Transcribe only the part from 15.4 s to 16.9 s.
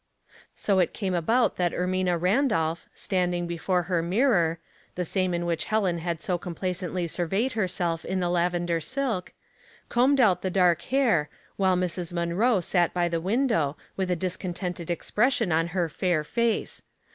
on her fair face.